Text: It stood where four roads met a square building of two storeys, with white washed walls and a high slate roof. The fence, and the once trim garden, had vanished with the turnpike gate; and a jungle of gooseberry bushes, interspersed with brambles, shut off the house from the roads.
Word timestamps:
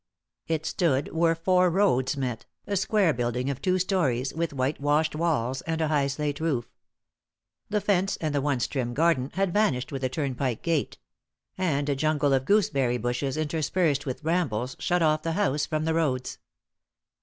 It 0.47 0.65
stood 0.65 1.11
where 1.13 1.35
four 1.35 1.69
roads 1.69 2.17
met 2.17 2.47
a 2.65 2.75
square 2.75 3.13
building 3.13 3.51
of 3.51 3.61
two 3.61 3.77
storeys, 3.77 4.33
with 4.33 4.51
white 4.51 4.81
washed 4.81 5.15
walls 5.15 5.61
and 5.61 5.79
a 5.79 5.89
high 5.89 6.07
slate 6.07 6.39
roof. 6.39 6.65
The 7.69 7.81
fence, 7.81 8.17
and 8.17 8.33
the 8.33 8.41
once 8.41 8.65
trim 8.65 8.95
garden, 8.95 9.29
had 9.35 9.53
vanished 9.53 9.91
with 9.91 10.01
the 10.01 10.09
turnpike 10.09 10.63
gate; 10.63 10.97
and 11.55 11.87
a 11.87 11.95
jungle 11.95 12.33
of 12.33 12.45
gooseberry 12.45 12.97
bushes, 12.97 13.37
interspersed 13.37 14.07
with 14.07 14.23
brambles, 14.23 14.75
shut 14.79 15.03
off 15.03 15.21
the 15.21 15.33
house 15.33 15.67
from 15.67 15.85
the 15.85 15.93
roads. 15.93 16.39